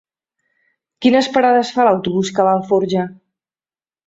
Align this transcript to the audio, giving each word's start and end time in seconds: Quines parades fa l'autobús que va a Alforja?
Quines 1.05 1.29
parades 1.35 1.71
fa 1.75 1.85
l'autobús 1.89 2.33
que 2.39 2.47
va 2.49 2.55
a 2.59 2.61
Alforja? 2.61 3.05